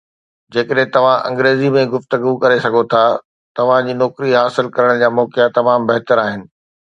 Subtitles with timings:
[0.55, 3.03] جيڪڏهن توهان انگريزي ۾ گفتگو ڪري سگهو ٿا،
[3.59, 6.43] توهان جي نوڪري حاصل ڪرڻ جا موقعا تمام بهتر آهن